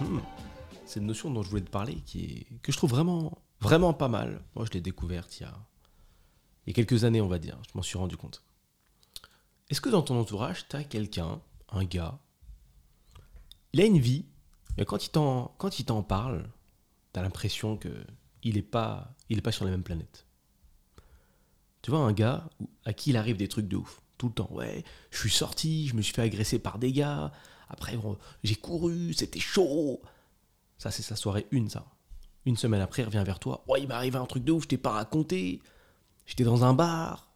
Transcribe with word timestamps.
hmm, 0.00 0.20
c'est 0.86 1.00
une 1.00 1.06
notion 1.06 1.30
dont 1.30 1.42
je 1.42 1.50
voulais 1.50 1.62
te 1.62 1.70
parler 1.70 2.02
que 2.62 2.72
je 2.72 2.76
trouve 2.76 2.90
vraiment, 2.90 3.38
vraiment 3.60 3.92
pas 3.92 4.08
mal. 4.08 4.42
Moi, 4.54 4.64
je 4.64 4.70
l'ai 4.72 4.80
découverte 4.80 5.40
il 5.40 5.46
y, 6.66 6.70
a, 6.70 6.72
quelques 6.72 7.04
années, 7.04 7.20
on 7.20 7.28
va 7.28 7.38
dire. 7.38 7.58
Je 7.66 7.72
m'en 7.74 7.82
suis 7.82 7.98
rendu 7.98 8.16
compte. 8.16 8.42
Est-ce 9.70 9.80
que 9.80 9.90
dans 9.90 10.02
ton 10.02 10.18
entourage, 10.18 10.66
tu 10.68 10.76
as 10.76 10.84
quelqu'un, 10.84 11.40
un 11.70 11.84
gars, 11.84 12.18
il 13.72 13.80
a 13.80 13.84
une 13.84 13.98
vie, 13.98 14.24
mais 14.76 14.84
quand 14.84 15.04
il 15.04 15.10
t'en, 15.10 16.02
parle, 16.02 16.48
tu 17.12 17.20
as 17.20 17.22
l'impression 17.22 17.76
que 17.76 17.90
il 18.42 18.54
n'est 18.54 18.62
pas, 18.62 19.14
pas 19.42 19.52
sur 19.52 19.64
la 19.64 19.70
même 19.70 19.82
planète. 19.82 20.26
Tu 21.82 21.90
vois, 21.90 22.00
un 22.00 22.12
gars 22.12 22.48
à 22.84 22.92
qui 22.92 23.10
il 23.10 23.16
arrive 23.16 23.36
des 23.36 23.48
trucs 23.48 23.68
de 23.68 23.76
ouf. 23.76 24.00
Tout 24.16 24.28
le 24.28 24.34
temps, 24.34 24.48
ouais, 24.52 24.84
je 25.10 25.18
suis 25.18 25.30
sorti, 25.30 25.86
je 25.86 25.94
me 25.94 26.02
suis 26.02 26.14
fait 26.14 26.22
agresser 26.22 26.58
par 26.58 26.78
des 26.78 26.92
gars, 26.92 27.30
après 27.68 27.98
j'ai 28.42 28.56
couru, 28.56 29.12
c'était 29.14 29.40
chaud. 29.40 30.00
Ça, 30.78 30.90
c'est 30.90 31.02
sa 31.02 31.16
soirée 31.16 31.46
une, 31.50 31.68
ça. 31.68 31.86
Une 32.44 32.56
semaine 32.56 32.80
après, 32.80 33.02
il 33.02 33.06
revient 33.06 33.24
vers 33.26 33.40
toi, 33.40 33.64
ouais, 33.68 33.82
il 33.82 33.88
m'est 33.88 33.94
arrivé 33.94 34.16
un 34.16 34.26
truc 34.26 34.44
de 34.44 34.52
ouf, 34.52 34.62
je 34.62 34.68
t'ai 34.68 34.78
pas 34.78 34.92
raconté. 34.92 35.60
J'étais 36.24 36.44
dans 36.44 36.64
un 36.64 36.74
bar, 36.74 37.30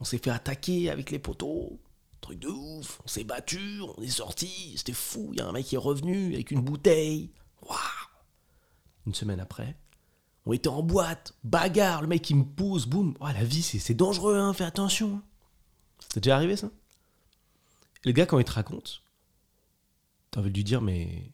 on 0.00 0.04
s'est 0.04 0.18
fait 0.18 0.30
attaquer 0.30 0.90
avec 0.90 1.10
les 1.10 1.18
poteaux, 1.18 1.80
truc 2.20 2.38
de 2.38 2.48
ouf, 2.48 3.00
on 3.04 3.08
s'est 3.08 3.24
battu, 3.24 3.80
on 3.82 4.02
est 4.02 4.08
sorti, 4.08 4.74
c'était 4.76 4.92
fou, 4.92 5.30
il 5.32 5.38
y 5.38 5.42
a 5.42 5.48
un 5.48 5.52
mec 5.52 5.66
qui 5.66 5.74
est 5.74 5.78
revenu 5.78 6.34
avec 6.34 6.50
une 6.50 6.60
bouteille. 6.60 7.30
Une 9.06 9.14
semaine 9.14 9.40
après, 9.40 9.76
on 10.46 10.52
était 10.52 10.68
en 10.68 10.82
boîte, 10.82 11.34
bagarre, 11.44 12.02
le 12.02 12.08
mec 12.08 12.30
il 12.30 12.36
me 12.36 12.44
pousse, 12.44 12.86
boum. 12.86 13.14
Oh, 13.20 13.26
la 13.26 13.44
vie 13.44 13.62
c'est 13.62 13.94
dangereux, 13.94 14.38
hein, 14.38 14.52
fais 14.52 14.64
attention. 14.64 15.20
C'est 16.12 16.20
déjà 16.20 16.36
arrivé 16.36 16.56
ça? 16.56 16.70
Le 18.04 18.12
gars 18.12 18.26
quand 18.26 18.38
il 18.38 18.44
te 18.44 18.52
raconte, 18.52 19.01
t'as 20.32 20.40
envie 20.40 20.50
de 20.50 20.56
lui 20.56 20.64
dire 20.64 20.82
mais 20.82 21.30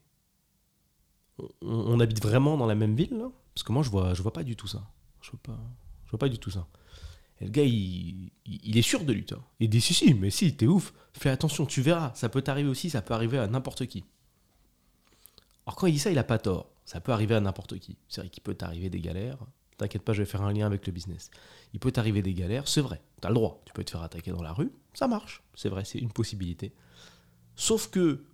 on, 1.63 1.99
habite 2.01 2.21
vraiment 2.21 2.59
dans 2.59 2.67
la 2.67 2.75
même 2.75 2.95
ville 2.95 3.25
Parce 3.55 3.63
que 3.63 3.73
moi 3.73 3.83
je 3.83 3.89
vois 3.89 4.13
je 4.13 4.21
vois 4.21 4.33
pas 4.33 4.43
du 4.45 4.57
tout 4.57 4.67
ça. 4.67 4.83
Je 5.23 5.31
vois 5.31 5.41
pas 5.43 5.59
vois 6.11 6.19
pas 6.19 6.29
du 6.29 6.39
tout 6.39 6.51
ça. 6.51 6.67
Et 7.41 7.45
le 7.45 7.51
gars 7.51 7.65
il, 7.65 8.31
est 8.77 8.83
sûr 8.83 9.05
de 9.05 9.13
lui. 9.13 9.25
Il 9.61 9.71
dit 9.71 9.81
si 9.81 9.95
si 9.95 10.13
mais 10.15 10.31
si 10.31 10.55
t'es 10.57 10.67
ouf, 10.67 10.93
fais 11.13 11.31
attention, 11.31 11.65
tu 11.65 11.81
verras, 11.81 12.13
ça 12.15 12.29
peut 12.29 12.43
t'arriver 12.43 12.69
aussi, 12.69 12.91
ça 12.91 13.01
peut 13.01 13.15
arriver 13.15 13.39
à 13.39 13.47
n'importe 13.47 13.87
qui. 13.87 14.05
Alors 15.67 15.77
quand 15.77 15.87
il 15.87 15.93
dit 15.93 15.99
ça, 15.99 16.11
il 16.11 16.19
a 16.19 16.25
pas 16.25 16.39
tort. 16.39 16.71
Ça 16.85 17.01
peut 17.01 17.13
arriver 17.13 17.35
à 17.35 17.41
n'importe 17.41 17.79
qui. 17.79 17.99
C'est 18.09 18.23
vrai 18.23 18.31
qu'il 18.31 18.43
peut 18.43 18.55
t'arriver 18.55 18.91
des 18.91 19.01
galères. 19.01 19.39
T'inquiète 19.77 20.03
pas, 20.03 20.13
je 20.13 20.23
vais 20.23 20.27
faire 20.27 20.43
un 20.43 20.53
lien 20.53 20.67
avec 20.67 20.87
le 20.87 20.93
business. 20.93 21.31
Il 21.73 21.79
peut 21.79 21.93
t'arriver 21.93 22.23
des 22.23 22.35
galères, 22.35 22.67
c'est 22.67 22.81
vrai. 22.81 23.01
T'as 23.21 23.29
le 23.29 23.35
droit. 23.35 23.63
Tu 23.65 23.73
peux 23.73 23.85
te 23.85 23.91
faire 23.91 24.03
attaquer 24.03 24.33
dans 24.33 24.43
la 24.43 24.53
rue, 24.53 24.73
ça 24.95 25.07
marche. 25.07 25.43
C'est 25.55 25.69
vrai, 25.69 25.85
c'est 25.85 25.99
une 25.99 26.11
possibilité. 26.11 26.73
Sauf 27.55 27.91
que 27.91 28.25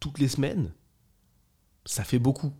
toutes 0.00 0.18
les 0.18 0.28
semaines, 0.28 0.72
ça 1.84 2.04
fait 2.04 2.18
beaucoup. 2.18 2.52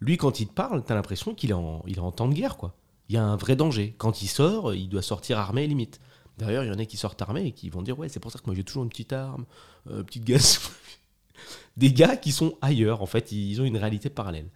Lui, 0.00 0.16
quand 0.16 0.40
il 0.40 0.48
te 0.48 0.52
parle, 0.52 0.84
t'as 0.84 0.94
l'impression 0.94 1.34
qu'il 1.34 1.50
est, 1.50 1.54
en, 1.54 1.82
il 1.86 1.96
temps 1.96 2.28
de 2.28 2.34
guerre, 2.34 2.56
quoi. 2.56 2.76
Il 3.08 3.14
y 3.14 3.18
a 3.18 3.24
un 3.24 3.36
vrai 3.36 3.56
danger. 3.56 3.94
Quand 3.98 4.22
il 4.22 4.28
sort, 4.28 4.74
il 4.74 4.88
doit 4.88 5.02
sortir 5.02 5.38
armé 5.38 5.66
limite. 5.66 6.00
D'ailleurs, 6.38 6.64
il 6.64 6.68
y 6.68 6.70
en 6.70 6.78
a 6.78 6.84
qui 6.84 6.96
sortent 6.96 7.20
armés 7.22 7.46
et 7.46 7.52
qui 7.52 7.70
vont 7.70 7.82
dire 7.82 7.98
Ouais, 7.98 8.08
c'est 8.08 8.20
pour 8.20 8.32
ça 8.32 8.38
que 8.38 8.46
moi 8.46 8.54
j'ai 8.54 8.64
toujours 8.64 8.82
une 8.82 8.88
petite 8.88 9.12
arme, 9.12 9.44
euh, 9.88 10.02
petite 10.02 10.24
gaz. 10.24 10.60
Des 11.76 11.92
gars 11.92 12.16
qui 12.16 12.32
sont 12.32 12.56
ailleurs, 12.60 13.02
en 13.02 13.06
fait, 13.06 13.32
ils 13.32 13.60
ont 13.60 13.64
une 13.64 13.76
réalité 13.76 14.10
parallèle. 14.10 14.50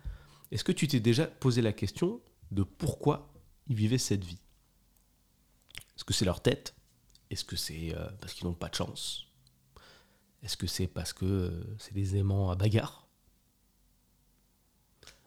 Est-ce 0.51 0.65
que 0.65 0.73
tu 0.73 0.89
t'es 0.89 1.01
déjà 1.01 1.27
posé 1.27 1.63
la 1.63 1.73
question 1.73 2.21
de 2.51 2.63
pourquoi 2.63 3.33
ils 3.69 3.77
vivaient 3.77 3.99
cette 3.99 4.25
vie? 4.25 4.41
Est-ce 5.97 6.05
que 6.05 6.15
c'est 6.15 6.25
leur 6.25 6.41
tête? 6.41 6.75
Est-ce 7.31 7.45
que 7.45 7.57
c'est 7.57 7.95
euh, 7.95 8.09
parce 8.21 8.33
qu'ils 8.33 8.47
n'ont 8.47 8.55
pas 8.55 8.69
de 8.69 8.75
chance? 8.75 9.28
Est-ce 10.43 10.57
que 10.57 10.67
c'est 10.67 10.87
parce 10.87 11.13
que 11.13 11.25
euh, 11.25 11.77
c'est 11.79 11.95
des 11.95 12.17
aimants 12.17 12.51
à 12.51 12.55
bagarre? 12.55 13.07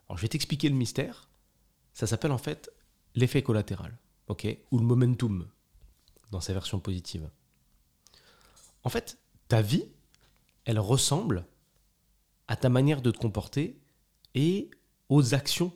Alors 0.07 0.17
je 0.17 0.21
vais 0.21 0.29
t'expliquer 0.29 0.69
le 0.69 0.75
mystère. 0.75 1.29
Ça 1.93 2.07
s'appelle 2.07 2.31
en 2.31 2.37
fait 2.37 2.71
l'effet 3.15 3.43
collatéral, 3.43 3.97
ok? 4.27 4.47
Ou 4.71 4.79
le 4.79 4.85
momentum 4.85 5.47
dans 6.31 6.41
sa 6.41 6.53
version 6.53 6.79
positive. 6.79 7.29
En 8.83 8.89
fait, 8.89 9.17
ta 9.47 9.61
vie, 9.61 9.85
elle 10.65 10.79
ressemble 10.79 11.45
à 12.47 12.55
ta 12.55 12.69
manière 12.69 13.01
de 13.01 13.11
te 13.11 13.17
comporter 13.17 13.79
et 14.33 14.71
aux 15.09 15.33
actions 15.33 15.73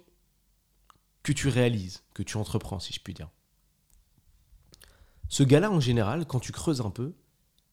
que 1.24 1.32
tu 1.32 1.50
réalises, 1.50 2.04
que 2.14 2.24
tu 2.24 2.38
entreprends, 2.38 2.80
si 2.80 2.94
je 2.94 3.00
puis 3.00 3.14
dire. 3.14 3.30
Ce 5.28 5.44
gars-là, 5.44 5.72
en 5.72 5.80
général, 5.80 6.26
quand 6.26 6.40
tu 6.40 6.52
creuses 6.52 6.82
un 6.82 6.92
peu, 6.92 7.14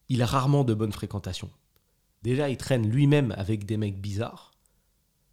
il 0.09 0.21
a 0.21 0.25
rarement 0.25 0.63
de 0.63 0.73
bonnes 0.73 0.91
fréquentations. 0.91 1.51
Déjà, 2.21 2.49
il 2.49 2.57
traîne 2.57 2.89
lui-même 2.89 3.33
avec 3.37 3.65
des 3.65 3.77
mecs 3.77 3.99
bizarres, 3.99 4.51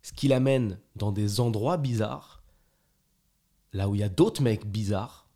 ce 0.03 0.13
qui 0.13 0.29
l'amène 0.29 0.79
dans 0.97 1.13
des 1.13 1.41
endroits 1.41 1.77
bizarres, 1.77 2.43
là 3.73 3.89
où 3.89 3.95
il 3.95 4.01
y 4.01 4.05
a 4.05 4.09
d'autres 4.09 4.43
mecs 4.43 4.67
bizarres, 4.67 5.29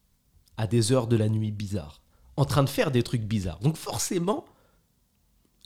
à 0.56 0.66
des 0.66 0.92
heures 0.92 1.06
de 1.06 1.16
la 1.16 1.28
nuit 1.28 1.52
bizarres, 1.52 2.00
en 2.36 2.44
train 2.44 2.62
de 2.62 2.68
faire 2.68 2.90
des 2.90 3.02
trucs 3.02 3.22
bizarres. 3.22 3.60
Donc 3.60 3.76
forcément, 3.76 4.44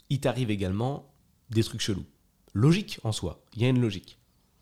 il 0.09 0.19
t'arrive 0.19 0.51
également 0.51 1.11
des 1.49 1.63
trucs 1.63 1.81
chelous. 1.81 2.05
Logique 2.53 2.99
en 3.03 3.11
soi, 3.11 3.43
il 3.55 3.61
y 3.61 3.65
a 3.65 3.69
une 3.69 3.81
logique. 3.81 4.17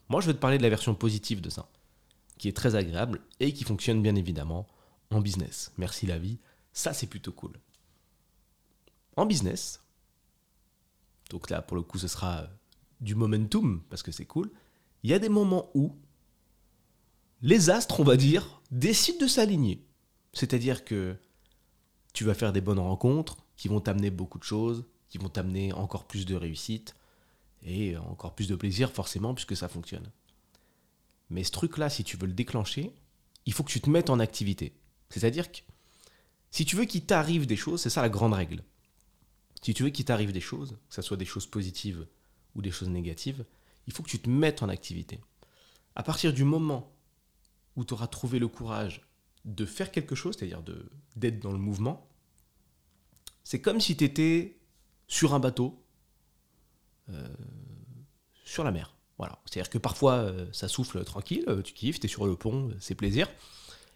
Moi, 0.09 0.22
je 0.22 0.28
vais 0.28 0.34
te 0.34 0.39
parler 0.39 0.57
de 0.57 0.63
la 0.63 0.69
version 0.69 0.95
positive 0.95 1.41
de 1.41 1.50
ça, 1.50 1.69
qui 2.38 2.47
est 2.47 2.56
très 2.56 2.75
agréable 2.75 3.22
et 3.39 3.53
qui 3.53 3.63
fonctionne 3.63 4.01
bien 4.01 4.16
évidemment 4.16 4.68
en 5.09 5.22
business. 5.22 5.72
Merci 5.78 6.06
la 6.06 6.19
vie, 6.19 6.39
ça 6.74 6.94
c'est 6.94 7.07
plutôt 7.07 7.31
cool. 7.31 7.59
En 9.17 9.25
business, 9.25 9.83
donc 11.29 11.50
là 11.50 11.61
pour 11.61 11.75
le 11.75 11.83
coup 11.83 11.97
ce 11.97 12.07
sera 12.07 12.41
euh, 12.41 12.47
du 13.01 13.16
momentum 13.16 13.81
parce 13.89 14.03
que 14.03 14.11
c'est 14.11 14.25
cool, 14.25 14.50
il 15.03 15.09
y 15.09 15.13
a 15.13 15.19
des 15.19 15.29
moments 15.29 15.69
où 15.73 15.95
les 17.41 17.69
astres, 17.69 18.00
on 18.00 18.03
va 18.03 18.17
dire, 18.17 18.61
décident 18.72 19.19
de 19.19 19.27
s'aligner. 19.27 19.85
C'est-à-dire 20.33 20.83
que 20.85 21.16
tu 22.13 22.23
vas 22.23 22.33
faire 22.33 22.51
des 22.51 22.61
bonnes 22.61 22.79
rencontres 22.79 23.38
qui 23.56 23.67
vont 23.67 23.79
t'amener 23.79 24.09
beaucoup 24.09 24.39
de 24.39 24.44
choses, 24.44 24.85
qui 25.09 25.17
vont 25.17 25.29
t'amener 25.29 25.72
encore 25.73 26.07
plus 26.07 26.25
de 26.25 26.35
réussite, 26.35 26.95
et 27.63 27.97
encore 27.97 28.33
plus 28.33 28.47
de 28.47 28.56
plaisir 28.56 28.91
forcément 28.91 29.33
puisque 29.33 29.56
ça 29.56 29.67
fonctionne. 29.67 30.09
Mais 31.29 31.44
ce 31.44 31.51
truc-là, 31.51 31.89
si 31.89 32.03
tu 32.03 32.17
veux 32.17 32.27
le 32.27 32.33
déclencher, 32.33 32.94
il 33.45 33.53
faut 33.53 33.63
que 33.63 33.72
tu 33.72 33.81
te 33.81 33.89
mettes 33.89 34.09
en 34.09 34.19
activité. 34.19 34.73
C'est-à-dire 35.09 35.51
que 35.51 35.59
si 36.51 36.66
tu 36.66 36.75
veux 36.75 36.85
qu'il 36.85 37.06
t'arrive 37.06 37.45
des 37.45 37.56
choses, 37.56 37.81
c'est 37.81 37.89
ça 37.89 38.01
la 38.01 38.09
grande 38.09 38.33
règle. 38.33 38.63
Si 39.62 39.73
tu 39.73 39.84
veux 39.84 39.90
qu'il 39.90 40.06
t'arrive 40.06 40.31
des 40.31 40.41
choses, 40.41 40.78
que 40.90 40.95
ce 40.95 41.01
soit 41.01 41.18
des 41.18 41.25
choses 41.25 41.47
positives 41.47 42.07
ou 42.56 42.62
des 42.62 42.72
choses 42.72 42.90
négatives, 42.90 43.45
il 43.88 43.94
faut 43.94 44.03
que 44.03 44.09
tu 44.09 44.19
te 44.19 44.29
mettes 44.29 44.63
en 44.63 44.69
activité. 44.69 45.19
À 45.95 46.03
partir 46.03 46.34
du 46.34 46.44
moment 46.44 46.94
où 47.75 47.85
tu 47.85 47.94
auras 47.94 48.07
trouvé 48.07 48.40
le 48.40 48.47
courage 48.47 49.01
de 49.45 49.66
faire 49.66 49.91
quelque 49.91 50.16
chose, 50.16 50.35
c'est-à-dire 50.38 50.62
d'être 51.16 51.40
dans 51.40 51.51
le 51.51 51.57
mouvement, 51.57 52.07
c'est 53.44 53.62
comme 53.62 53.79
si 53.79 53.95
tu 53.95 54.03
étais 54.03 54.57
sur 55.07 55.34
un 55.34 55.40
bateau 55.40 55.81
euh, 57.09 57.28
sur 58.44 58.63
la 58.63 58.72
mer. 58.72 58.94
Voilà. 59.18 59.39
C'est-à-dire 59.45 59.69
que 59.69 59.78
parfois 59.78 60.13
euh, 60.16 60.45
ça 60.51 60.68
souffle 60.68 61.03
tranquille, 61.03 61.45
euh, 61.47 61.62
tu 61.62 61.74
kiffes, 61.74 62.03
es 62.03 62.07
sur 62.07 62.25
le 62.28 62.35
pont, 62.35 62.72
c'est 62.79 62.95
plaisir. 62.95 63.29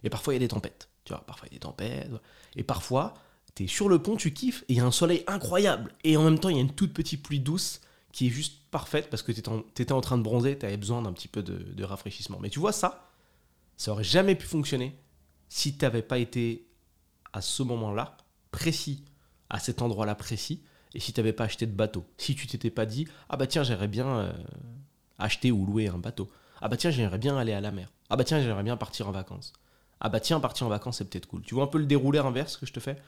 Et 0.03 0.09
parfois 0.09 0.33
il 0.33 0.37
y 0.37 0.39
a 0.39 0.39
des 0.39 0.47
tempêtes. 0.47 0.89
Tu 1.03 1.13
vois, 1.13 1.25
parfois 1.25 1.47
il 1.47 1.53
y 1.53 1.55
a 1.55 1.57
des 1.57 1.61
tempêtes. 1.61 2.09
Et 2.55 2.63
parfois 2.63 3.13
tu 3.55 3.63
es 3.63 3.67
sur 3.67 3.89
le 3.89 4.01
pont, 4.01 4.15
tu 4.15 4.33
kiffes, 4.33 4.63
et 4.63 4.73
il 4.73 4.77
y 4.77 4.79
a 4.79 4.85
un 4.85 4.91
soleil 4.91 5.23
incroyable. 5.27 5.93
Et 6.03 6.17
en 6.17 6.23
même 6.23 6.39
temps 6.39 6.49
il 6.49 6.55
y 6.55 6.59
a 6.59 6.61
une 6.61 6.73
toute 6.73 6.93
petite 6.93 7.23
pluie 7.23 7.39
douce 7.39 7.81
qui 8.11 8.27
est 8.27 8.29
juste 8.29 8.61
parfaite 8.71 9.09
parce 9.09 9.23
que 9.23 9.31
tu 9.31 9.41
étais, 9.81 9.91
en 9.91 10.01
train 10.01 10.17
de 10.17 10.23
bronzer, 10.23 10.57
tu 10.57 10.65
avais 10.65 10.77
besoin 10.77 11.01
d'un 11.01 11.13
petit 11.13 11.27
peu 11.27 11.43
de, 11.43 11.83
rafraîchissement. 11.83 12.39
Mais 12.41 12.49
tu 12.49 12.59
vois 12.59 12.71
ça, 12.71 13.07
ça 13.77 13.91
aurait 13.91 14.03
jamais 14.03 14.35
pu 14.35 14.47
fonctionner 14.47 14.95
si 15.49 15.77
tu 15.77 15.85
n'avais 15.85 16.01
pas 16.01 16.17
été 16.17 16.67
à 17.33 17.41
ce 17.41 17.63
moment-là 17.63 18.17
précis, 18.51 19.03
à 19.49 19.59
cet 19.59 19.81
endroit-là 19.81 20.15
précis, 20.15 20.61
et 20.93 20.99
si 20.99 21.13
tu 21.13 21.19
n'avais 21.19 21.33
pas 21.33 21.45
acheté 21.45 21.65
de 21.65 21.71
bateau, 21.71 22.05
si 22.17 22.35
tu 22.35 22.47
t'étais 22.47 22.69
pas 22.69 22.85
dit 22.85 23.07
ah 23.29 23.37
bah 23.37 23.47
tiens 23.47 23.63
j'aimerais 23.63 23.87
bien 23.87 24.07
euh, 24.07 24.33
acheter 25.19 25.51
ou 25.51 25.65
louer 25.65 25.87
un 25.87 25.97
bateau, 25.97 26.29
ah 26.61 26.67
bah 26.67 26.77
tiens 26.77 26.91
j'aimerais 26.91 27.17
bien 27.17 27.37
aller 27.37 27.53
à 27.53 27.61
la 27.61 27.71
mer, 27.71 27.91
ah 28.09 28.17
bah 28.17 28.25
tiens 28.25 28.41
j'aimerais 28.41 28.63
bien 28.63 28.75
partir 28.75 29.07
en 29.07 29.11
vacances, 29.11 29.53
ah 30.01 30.09
bah 30.09 30.19
tiens 30.19 30.39
partir 30.41 30.67
en 30.67 30.69
vacances 30.69 30.97
c'est 30.97 31.09
peut-être 31.09 31.27
cool. 31.27 31.41
Tu 31.43 31.55
vois 31.55 31.63
un 31.63 31.67
peu 31.67 31.77
le 31.77 31.85
déroulé 31.85 32.19
inverse 32.19 32.57
que 32.57 32.65
je 32.65 32.73
te 32.73 32.81
fais? 32.81 33.01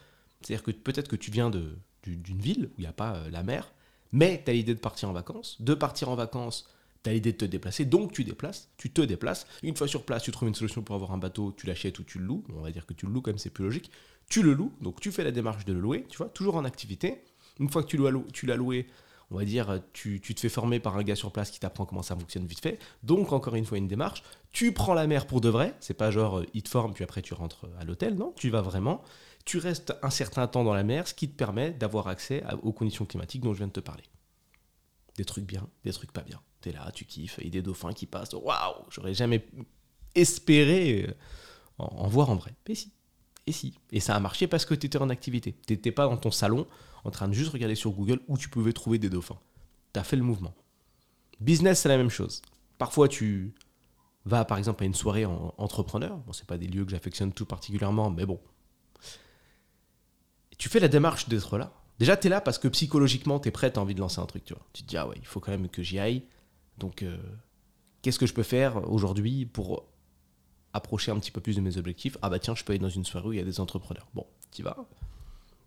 C'est-à-dire 0.44 0.64
que 0.64 0.72
peut-être 0.72 1.08
que 1.08 1.16
tu 1.16 1.32
viens 1.32 1.50
de, 1.50 1.78
d'une 2.04 2.40
ville 2.40 2.70
où 2.72 2.80
il 2.80 2.82
n'y 2.82 2.88
a 2.88 2.94
pas 2.94 3.16
euh, 3.16 3.30
la 3.30 3.44
mer, 3.44 3.74
mais 4.12 4.42
tu 4.44 4.52
as 4.52 4.54
l'idée 4.54 4.76
de 4.76 4.80
partir 4.80 5.10
en 5.10 5.14
vacances, 5.14 5.62
de 5.62 5.74
partir 5.74 6.10
en 6.10 6.16
vacances, 6.16 6.70
tu 7.04 7.10
as 7.10 7.14
l'idée 7.14 7.32
de 7.32 7.38
te 7.38 7.46
déplacer, 7.46 7.86
donc 7.86 8.12
tu 8.12 8.24
déplaces, 8.24 8.70
tu 8.78 8.92
te 8.92 9.02
déplaces, 9.02 9.48
une 9.64 9.76
fois 9.76 9.88
sur 9.88 10.04
place 10.04 10.24
tu 10.24 10.32
trouves 10.32 10.50
une 10.50 10.56
solution 10.56 10.82
pour 10.82 10.96
avoir 10.96 11.12
un 11.12 11.18
bateau, 11.18 11.54
tu 11.56 11.68
l'achètes 11.68 12.00
ou 12.00 12.04
tu 12.04 12.20
le 12.20 12.26
loues, 12.26 12.44
on 12.56 12.62
va 12.62 12.72
dire 12.72 12.86
que 12.86 12.94
tu 12.94 13.06
le 13.06 13.12
loues 13.12 13.22
comme 13.22 13.38
c'est 13.38 13.50
plus 13.50 13.64
logique, 13.64 13.92
tu 14.30 14.44
le 14.44 14.54
loues, 14.54 14.72
donc 14.82 15.00
tu 15.00 15.12
fais 15.12 15.24
la 15.24 15.32
démarche 15.32 15.66
de 15.66 15.74
le 15.74 15.80
louer, 15.80 16.06
tu 16.10 16.18
vois, 16.18 16.30
toujours 16.30 16.56
en 16.56 16.66
activité, 16.66 17.24
une 17.60 17.70
fois 17.70 17.84
que 17.84 17.90
tu 18.32 18.46
l'as 18.46 18.56
loué, 18.56 18.88
on 19.32 19.38
va 19.38 19.46
dire, 19.46 19.82
tu, 19.94 20.20
te 20.22 20.40
fais 20.40 20.50
former 20.50 20.80
par 20.80 20.98
un 20.98 21.04
gars 21.04 21.16
sur 21.16 21.32
place 21.32 21.52
qui 21.52 21.60
t'apprend 21.60 21.86
comment 21.86 22.04
ça 22.04 22.16
fonctionne 22.16 22.46
vite 22.46 22.62
fait. 22.62 22.80
Donc, 23.04 23.32
encore 23.32 23.56
une 23.56 23.66
fois, 23.66 23.78
une 23.78 23.88
démarche. 23.88 24.24
Tu 24.52 24.72
prends 24.72 24.94
la 24.94 25.08
mer 25.08 25.26
pour 25.26 25.42
de 25.42 25.50
vrai. 25.50 25.76
C'est 25.80 25.96
pas 25.96 26.12
genre, 26.12 26.40
euh, 26.40 26.46
il 26.54 26.64
te 26.64 26.70
forme, 26.70 26.94
puis 26.94 27.04
après 27.04 27.22
tu 27.22 27.34
rentres 27.34 27.66
à 27.80 27.84
l'hôtel. 27.84 28.16
Non, 28.16 28.34
tu 28.38 28.50
vas 28.50 28.62
vraiment. 28.62 29.02
Tu 29.46 29.58
restes 29.58 29.94
un 30.04 30.10
certain 30.10 30.48
temps 30.48 30.64
dans 30.64 30.74
la 30.74 30.84
mer, 30.84 31.08
ce 31.08 31.14
qui 31.14 31.30
te 31.30 31.36
permet 31.36 31.72
d'avoir 31.72 32.08
accès 32.08 32.44
aux 32.62 32.72
conditions 32.72 33.06
climatiques 33.06 33.42
dont 33.42 33.54
je 33.54 33.58
viens 33.58 33.68
de 33.68 33.74
te 33.74 33.80
parler. 33.80 34.04
Des 35.18 35.26
trucs 35.26 35.46
bien, 35.46 35.68
des 35.84 35.92
trucs 35.92 36.12
pas 36.12 36.22
bien. 36.22 36.40
T'es 36.62 36.72
là, 36.72 36.90
tu 36.94 37.06
kiffes, 37.06 37.40
il 37.40 37.46
y 37.46 37.48
a 37.48 37.52
des 37.52 37.62
dauphins 37.62 37.92
qui 37.92 38.06
passent. 38.06 38.34
Waouh, 38.34 38.86
j'aurais 38.90 39.14
jamais 39.14 39.46
espéré 40.16 41.08
euh, 41.10 41.14
en 41.78 42.08
voir 42.08 42.30
en 42.30 42.36
vrai. 42.36 42.54
Mais 42.68 42.76
si, 42.76 42.94
et 43.48 43.52
si. 43.52 43.74
Et 43.92 44.00
ça 44.00 44.16
a 44.16 44.20
marché 44.20 44.48
parce 44.48 44.66
que 44.66 44.74
tu 44.74 44.88
étais 44.88 44.98
en 44.98 45.10
activité. 45.10 45.56
Tu 45.68 45.74
n'étais 45.74 45.92
pas 45.92 46.08
dans 46.08 46.18
ton 46.18 46.32
salon 46.32 46.68
en 47.04 47.12
train 47.12 47.28
de 47.28 47.34
juste 47.34 47.52
regarder 47.52 47.76
sur 47.76 47.92
Google 47.92 48.22
où 48.28 48.38
tu 48.38 48.50
pouvais 48.50 48.74
trouver 48.74 49.00
des 49.00 49.10
dauphins. 49.10 49.40
Tu 49.94 50.00
as 50.00 50.04
fait 50.04 50.16
le 50.16 50.24
mouvement. 50.24 50.54
Business, 51.40 51.82
c'est 51.82 51.90
la 51.90 51.98
même 51.98 52.10
chose. 52.10 52.42
Parfois, 52.78 53.08
tu 53.08 53.54
vas 54.26 54.46
par 54.46 54.58
exemple 54.58 54.84
à 54.84 54.86
une 54.86 54.94
soirée 54.94 55.26
en 55.26 55.54
entrepreneur. 55.58 56.18
Bon, 56.18 56.34
c'est 56.34 56.48
pas 56.48 56.58
des 56.58 56.68
lieux 56.68 56.86
que 56.86 56.92
j'affectionne 56.92 57.34
tout 57.34 57.46
particulièrement, 57.46 58.10
mais 58.10 58.26
bon. 58.26 58.40
tu 60.58 60.70
fais 60.70 60.80
la 60.80 60.88
démarche 60.88 61.28
d'être 61.28 61.58
là. 61.58 61.74
Déjà, 62.00 62.18
tu 62.18 62.28
es 62.28 62.30
là 62.30 62.42
parce 62.42 62.58
que 62.58 62.68
psychologiquement, 62.70 63.40
tu 63.40 63.50
es 63.50 63.52
prêt, 63.52 63.72
tu 63.72 63.80
envie 63.80 63.94
de 63.96 64.00
lancer 64.00 64.20
un 64.20 64.26
truc. 64.26 64.46
Tu, 64.46 64.54
vois. 64.54 64.66
tu 64.74 64.84
te 64.84 64.88
dis, 64.88 64.98
ah 64.98 65.08
ouais, 65.08 65.16
il 65.18 65.26
faut 65.26 65.40
quand 65.40 65.52
même 65.52 65.68
que 65.68 65.84
j'y 65.84 66.00
aille. 66.00 66.24
Donc, 66.78 67.04
euh, 67.04 67.18
qu'est-ce 68.02 68.18
que 68.18 68.26
je 68.26 68.34
peux 68.34 68.44
faire 68.44 68.90
aujourd'hui 68.92 69.46
pour 69.46 69.86
approcher 70.74 71.12
un 71.12 71.20
petit 71.20 71.32
peu 71.32 71.42
plus 71.42 71.56
de 71.56 71.62
mes 71.62 71.78
objectifs 71.78 72.18
Ah 72.22 72.30
bah 72.30 72.40
tiens, 72.40 72.56
je 72.56 72.64
peux 72.64 72.74
aller 72.74 72.80
dans 72.80 72.90
une 72.90 73.06
soirée 73.06 73.28
où 73.28 73.34
il 73.34 73.40
y 73.40 73.42
a 73.42 73.46
des 73.46 73.60
entrepreneurs. 73.60 74.08
Bon, 74.14 74.26
tu 74.52 74.64
vas. 74.64 74.76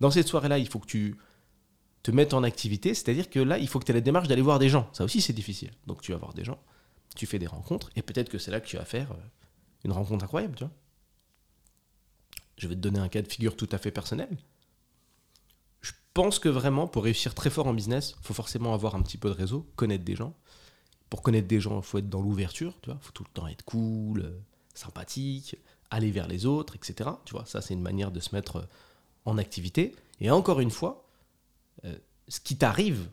Dans 0.00 0.10
cette 0.10 0.28
soirée-là, 0.28 0.58
il 0.58 0.68
faut 0.68 0.78
que 0.78 0.86
tu 0.86 1.16
te 2.02 2.10
mettes 2.10 2.34
en 2.34 2.42
activité, 2.42 2.94
c'est-à-dire 2.94 3.30
que 3.30 3.40
là, 3.40 3.58
il 3.58 3.68
faut 3.68 3.78
que 3.78 3.84
tu 3.84 3.92
aies 3.92 3.94
la 3.94 4.00
démarche 4.00 4.28
d'aller 4.28 4.42
voir 4.42 4.58
des 4.58 4.68
gens. 4.68 4.88
Ça 4.92 5.04
aussi, 5.04 5.20
c'est 5.20 5.32
difficile. 5.32 5.72
Donc 5.86 6.02
tu 6.02 6.12
vas 6.12 6.18
voir 6.18 6.34
des 6.34 6.44
gens, 6.44 6.58
tu 7.14 7.26
fais 7.26 7.38
des 7.38 7.46
rencontres, 7.46 7.90
et 7.96 8.02
peut-être 8.02 8.28
que 8.28 8.38
c'est 8.38 8.50
là 8.50 8.60
que 8.60 8.66
tu 8.66 8.76
vas 8.76 8.84
faire 8.84 9.12
euh, 9.12 9.16
une 9.84 9.92
rencontre 9.92 10.24
incroyable, 10.24 10.54
tu 10.56 10.64
vois. 10.64 10.72
Je 12.58 12.68
vais 12.68 12.74
te 12.74 12.80
donner 12.80 12.98
un 12.98 13.08
cas 13.08 13.22
de 13.22 13.28
figure 13.28 13.56
tout 13.56 13.68
à 13.72 13.78
fait 13.78 13.90
personnel. 13.90 14.38
Je 15.80 15.92
pense 16.14 16.38
que 16.38 16.48
vraiment, 16.48 16.86
pour 16.86 17.04
réussir 17.04 17.34
très 17.34 17.50
fort 17.50 17.66
en 17.66 17.74
business, 17.74 18.14
il 18.18 18.26
faut 18.26 18.34
forcément 18.34 18.72
avoir 18.72 18.94
un 18.94 19.02
petit 19.02 19.18
peu 19.18 19.28
de 19.28 19.34
réseau, 19.34 19.70
connaître 19.76 20.04
des 20.04 20.16
gens. 20.16 20.34
Pour 21.10 21.22
connaître 21.22 21.46
des 21.46 21.60
gens, 21.60 21.78
il 21.78 21.84
faut 21.84 21.98
être 21.98 22.08
dans 22.08 22.22
l'ouverture, 22.22 22.78
tu 22.82 22.90
vois. 22.90 22.98
Il 23.02 23.04
faut 23.04 23.12
tout 23.12 23.24
le 23.24 23.32
temps 23.32 23.46
être 23.46 23.64
cool, 23.64 24.20
euh, 24.20 24.38
sympathique, 24.78 25.56
aller 25.90 26.10
vers 26.10 26.28
les 26.28 26.46
autres, 26.46 26.76
etc. 26.76 27.10
Tu 27.24 27.32
vois, 27.32 27.44
ça, 27.46 27.60
c'est 27.60 27.74
une 27.74 27.82
manière 27.82 28.10
de 28.10 28.20
se 28.20 28.34
mettre 28.34 28.56
euh, 28.56 28.66
en 29.24 29.38
activité. 29.38 29.94
Et 30.20 30.30
encore 30.30 30.60
une 30.60 30.70
fois, 30.70 31.06
euh, 31.84 31.96
ce 32.28 32.40
qui 32.40 32.56
t'arrive 32.56 33.08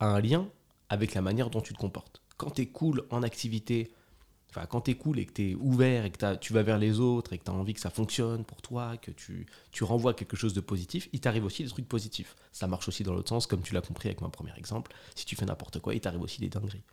a 0.00 0.06
un 0.06 0.20
lien 0.20 0.48
avec 0.88 1.14
la 1.14 1.22
manière 1.22 1.50
dont 1.50 1.60
tu 1.60 1.74
te 1.74 1.78
comportes. 1.78 2.22
Quand 2.36 2.50
tu 2.50 2.66
cool 2.70 3.04
en 3.10 3.22
activité, 3.22 3.92
enfin, 4.50 4.66
quand 4.66 4.82
tu 4.82 4.94
cool 4.96 5.18
et 5.18 5.26
que 5.26 5.32
tu 5.32 5.54
ouvert 5.56 6.04
et 6.04 6.10
que 6.10 6.36
tu 6.36 6.52
vas 6.52 6.62
vers 6.62 6.78
les 6.78 7.00
autres 7.00 7.32
et 7.32 7.38
que 7.38 7.44
tu 7.44 7.50
as 7.50 7.54
envie 7.54 7.74
que 7.74 7.80
ça 7.80 7.90
fonctionne 7.90 8.44
pour 8.44 8.62
toi, 8.62 8.96
que 8.96 9.10
tu, 9.10 9.46
tu 9.72 9.84
renvoies 9.84 10.14
quelque 10.14 10.36
chose 10.36 10.54
de 10.54 10.60
positif, 10.60 11.08
il 11.12 11.20
t'arrive 11.20 11.44
aussi 11.44 11.64
des 11.64 11.68
trucs 11.68 11.88
positifs. 11.88 12.36
Ça 12.52 12.68
marche 12.68 12.88
aussi 12.88 13.02
dans 13.02 13.12
l'autre 13.12 13.28
sens, 13.28 13.46
comme 13.46 13.62
tu 13.62 13.74
l'as 13.74 13.80
compris 13.80 14.08
avec 14.08 14.20
mon 14.20 14.30
premier 14.30 14.56
exemple. 14.56 14.92
Si 15.16 15.26
tu 15.26 15.34
fais 15.34 15.46
n'importe 15.46 15.80
quoi, 15.80 15.94
il 15.94 16.00
t'arrive 16.00 16.22
aussi 16.22 16.40
des 16.40 16.48
dingueries. 16.48 16.84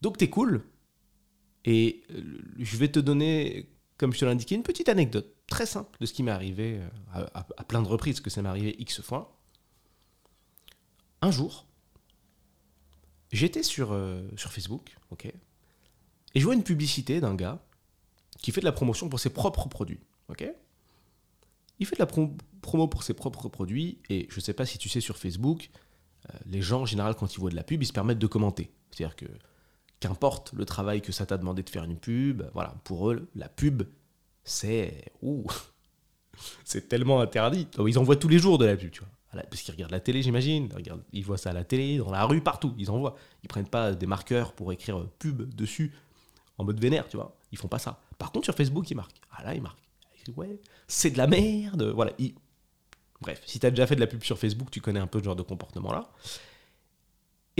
Donc 0.00 0.16
tu 0.16 0.30
cool, 0.30 0.64
et 1.64 2.02
euh, 2.10 2.38
je 2.58 2.76
vais 2.76 2.88
te 2.88 2.98
donner, 2.98 3.68
comme 3.98 4.12
je 4.12 4.18
te 4.18 4.24
l'ai 4.24 4.30
indiqué, 4.30 4.54
une 4.54 4.62
petite 4.62 4.88
anecdote 4.88 5.34
très 5.46 5.66
simple 5.66 5.96
de 6.00 6.06
ce 6.06 6.12
qui 6.12 6.22
m'est 6.22 6.30
arrivé 6.30 6.80
euh, 7.16 7.26
à, 7.34 7.64
plein 7.64 7.82
de 7.82 7.88
reprises, 7.88 8.20
que 8.20 8.30
ça 8.30 8.42
m'est 8.42 8.48
arrivé 8.48 8.76
X 8.78 9.00
fois. 9.02 9.36
Un 11.22 11.30
jour, 11.30 11.66
j'étais 13.30 13.62
sur, 13.62 13.92
euh, 13.92 14.26
sur 14.36 14.52
Facebook, 14.52 14.96
ok, 15.10 15.26
et 15.26 16.40
je 16.40 16.44
vois 16.44 16.54
une 16.54 16.62
publicité 16.62 17.20
d'un 17.20 17.34
gars 17.34 17.60
qui 18.38 18.52
fait 18.52 18.60
de 18.60 18.64
la 18.64 18.72
promotion 18.72 19.08
pour 19.08 19.20
ses 19.20 19.30
propres 19.30 19.68
produits, 19.68 20.00
ok 20.28 20.50
Il 21.78 21.86
fait 21.86 21.96
de 21.96 22.00
la 22.00 22.06
promo 22.06 22.88
pour 22.88 23.02
ses 23.02 23.12
propres 23.12 23.48
produits, 23.48 23.98
et 24.08 24.28
je 24.30 24.36
ne 24.36 24.40
sais 24.40 24.54
pas 24.54 24.64
si 24.64 24.78
tu 24.78 24.88
sais 24.88 25.00
sur 25.00 25.18
Facebook, 25.18 25.70
les 26.46 26.62
gens 26.62 26.82
en 26.82 26.86
général 26.86 27.16
quand 27.16 27.34
ils 27.34 27.40
voient 27.40 27.50
de 27.50 27.56
la 27.56 27.64
pub, 27.64 27.82
ils 27.82 27.86
se 27.86 27.92
permettent 27.92 28.18
de 28.18 28.26
commenter. 28.26 28.70
C'est-à-dire 28.90 29.16
que 29.16 29.26
qu'importe 30.00 30.52
le 30.54 30.64
travail 30.64 31.02
que 31.02 31.12
ça 31.12 31.26
t'a 31.26 31.36
demandé 31.36 31.62
de 31.62 31.70
faire 31.70 31.84
une 31.84 31.96
pub, 31.96 32.42
voilà, 32.54 32.74
pour 32.84 33.10
eux, 33.10 33.28
la 33.34 33.48
pub, 33.48 33.82
c'est. 34.44 35.12
C'est 36.64 36.88
tellement 36.88 37.20
interdit. 37.20 37.68
Ils 37.86 37.98
en 37.98 38.02
voient 38.02 38.16
tous 38.16 38.28
les 38.28 38.38
jours 38.38 38.56
de 38.56 38.64
la 38.64 38.74
pub, 38.74 38.90
tu 38.90 39.00
vois. 39.00 39.42
Parce 39.50 39.60
qu'ils 39.60 39.74
regardent 39.74 39.92
la 39.92 40.00
télé, 40.00 40.22
j'imagine. 40.22 40.70
Ils 41.12 41.24
voient 41.24 41.36
ça 41.36 41.50
à 41.50 41.52
la 41.52 41.64
télé, 41.64 41.98
dans 41.98 42.10
la 42.10 42.24
rue, 42.24 42.40
partout. 42.40 42.74
Ils 42.78 42.90
en 42.90 42.98
voient. 42.98 43.14
Ils 43.42 43.48
prennent 43.48 43.68
pas 43.68 43.92
des 43.92 44.06
marqueurs 44.06 44.54
pour 44.54 44.72
écrire 44.72 44.98
euh, 44.98 45.10
pub 45.18 45.54
dessus 45.54 45.92
en 46.56 46.64
mode 46.64 46.80
vénère, 46.80 47.06
tu 47.08 47.16
vois. 47.16 47.36
Ils 47.52 47.58
font 47.58 47.68
pas 47.68 47.78
ça. 47.78 48.00
Par 48.18 48.32
contre, 48.32 48.46
sur 48.46 48.54
Facebook, 48.54 48.90
ils 48.90 48.94
marquent. 48.94 49.20
Ah 49.32 49.44
là, 49.44 49.54
ils 49.54 49.62
marquent. 49.62 49.82
Ouais, 50.36 50.58
c'est 50.86 51.10
de 51.10 51.18
la 51.18 51.26
merde. 51.26 51.82
Voilà. 51.94 52.12
Bref, 53.20 53.42
si 53.46 53.60
tu 53.60 53.66
as 53.66 53.70
déjà 53.70 53.86
fait 53.86 53.96
de 53.96 54.00
la 54.00 54.06
pub 54.06 54.22
sur 54.22 54.38
Facebook, 54.38 54.70
tu 54.70 54.80
connais 54.80 55.00
un 55.00 55.06
peu 55.06 55.18
ce 55.18 55.24
genre 55.24 55.36
de 55.36 55.42
comportement-là. 55.42 56.10